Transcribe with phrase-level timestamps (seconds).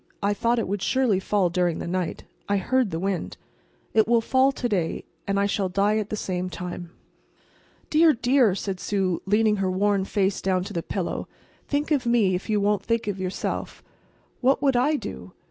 [0.23, 2.23] "I thought it would surely fall during the night.
[2.49, 3.37] I heard the wind.
[3.93, 6.89] It will fall to day, and I shall die at the same time."
[7.91, 11.27] "Dear, dear!" said Sue, leaning her worn face down to the pillow,
[11.67, 13.83] "think of me, if you won't think of yourself.
[14.39, 15.33] What would I do?"